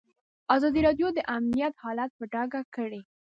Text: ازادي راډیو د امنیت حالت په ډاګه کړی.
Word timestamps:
ازادي 0.55 0.79
راډیو 0.87 1.07
د 1.13 1.19
امنیت 1.35 1.73
حالت 1.83 2.11
په 2.17 2.23
ډاګه 2.33 2.61
کړی. 2.75 3.01